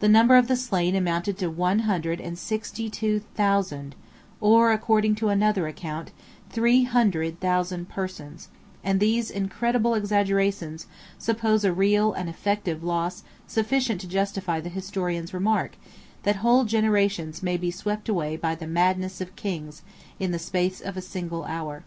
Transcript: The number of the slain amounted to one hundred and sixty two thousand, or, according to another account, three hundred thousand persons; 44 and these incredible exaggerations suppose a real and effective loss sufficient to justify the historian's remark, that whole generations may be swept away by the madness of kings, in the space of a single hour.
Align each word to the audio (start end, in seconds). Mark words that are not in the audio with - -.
The 0.00 0.08
number 0.08 0.36
of 0.36 0.48
the 0.48 0.56
slain 0.56 0.96
amounted 0.96 1.36
to 1.36 1.50
one 1.50 1.80
hundred 1.80 2.22
and 2.22 2.38
sixty 2.38 2.88
two 2.88 3.20
thousand, 3.34 3.94
or, 4.40 4.72
according 4.72 5.14
to 5.16 5.28
another 5.28 5.68
account, 5.68 6.10
three 6.48 6.84
hundred 6.84 7.38
thousand 7.38 7.90
persons; 7.90 8.46
44 8.80 8.80
and 8.90 8.98
these 8.98 9.30
incredible 9.30 9.94
exaggerations 9.94 10.86
suppose 11.18 11.64
a 11.64 11.72
real 11.74 12.14
and 12.14 12.30
effective 12.30 12.82
loss 12.82 13.24
sufficient 13.46 14.00
to 14.00 14.08
justify 14.08 14.58
the 14.58 14.70
historian's 14.70 15.34
remark, 15.34 15.72
that 16.22 16.36
whole 16.36 16.64
generations 16.64 17.42
may 17.42 17.58
be 17.58 17.70
swept 17.70 18.08
away 18.08 18.38
by 18.38 18.54
the 18.54 18.66
madness 18.66 19.20
of 19.20 19.36
kings, 19.36 19.82
in 20.18 20.30
the 20.30 20.38
space 20.38 20.80
of 20.80 20.96
a 20.96 21.02
single 21.02 21.44
hour. 21.44 21.84